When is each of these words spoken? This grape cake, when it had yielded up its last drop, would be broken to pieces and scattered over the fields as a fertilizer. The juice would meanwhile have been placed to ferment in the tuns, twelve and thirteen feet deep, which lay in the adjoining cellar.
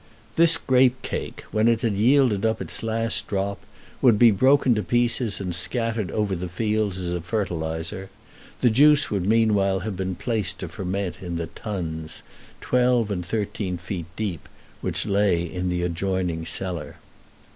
This 0.35 0.57
grape 0.57 0.99
cake, 1.03 1.41
when 1.51 1.67
it 1.67 1.83
had 1.83 1.93
yielded 1.93 2.43
up 2.43 2.59
its 2.59 2.81
last 2.81 3.27
drop, 3.27 3.59
would 4.01 4.17
be 4.17 4.31
broken 4.31 4.73
to 4.73 4.81
pieces 4.81 5.39
and 5.39 5.53
scattered 5.53 6.09
over 6.09 6.35
the 6.35 6.49
fields 6.49 6.97
as 6.97 7.13
a 7.13 7.21
fertilizer. 7.21 8.09
The 8.61 8.71
juice 8.71 9.11
would 9.11 9.27
meanwhile 9.27 9.81
have 9.81 9.95
been 9.95 10.15
placed 10.15 10.57
to 10.61 10.69
ferment 10.69 11.21
in 11.21 11.35
the 11.35 11.49
tuns, 11.53 12.23
twelve 12.61 13.11
and 13.11 13.23
thirteen 13.23 13.77
feet 13.77 14.07
deep, 14.15 14.49
which 14.81 15.05
lay 15.05 15.43
in 15.43 15.69
the 15.69 15.83
adjoining 15.83 16.47
cellar. 16.47 16.95